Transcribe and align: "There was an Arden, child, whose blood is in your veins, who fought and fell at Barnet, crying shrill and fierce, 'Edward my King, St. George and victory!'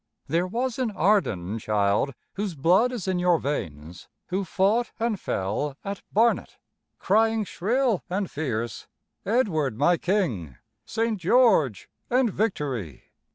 "There 0.25 0.47
was 0.47 0.79
an 0.79 0.89
Arden, 0.89 1.59
child, 1.59 2.15
whose 2.33 2.55
blood 2.55 2.91
is 2.91 3.07
in 3.07 3.19
your 3.19 3.37
veins, 3.37 4.07
who 4.29 4.43
fought 4.43 4.91
and 4.99 5.19
fell 5.19 5.77
at 5.85 6.01
Barnet, 6.11 6.57
crying 6.97 7.43
shrill 7.43 8.03
and 8.09 8.31
fierce, 8.31 8.87
'Edward 9.27 9.77
my 9.77 9.97
King, 9.97 10.57
St. 10.87 11.19
George 11.19 11.87
and 12.09 12.31
victory!' 12.33 13.11